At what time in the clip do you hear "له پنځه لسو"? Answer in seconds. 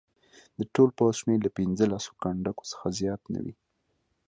1.45-2.11